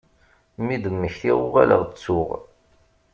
[0.65, 2.29] Mi d-mmektiɣ uɣaleɣ ttuɣ.